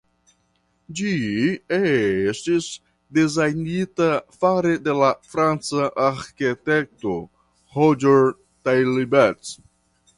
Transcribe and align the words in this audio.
Ĝi 0.99 1.11
estis 1.77 2.71
dezajnita 3.19 4.09
fare 4.39 4.73
de 4.89 4.97
la 5.03 5.11
franca 5.35 5.93
arĥitekto 6.09 7.17
Roger 7.81 8.37
Taillibert. 8.67 9.59